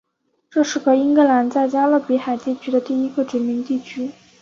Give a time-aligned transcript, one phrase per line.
[0.49, 3.79] 这个是英格兰在加勒比海地区的第一个殖民地。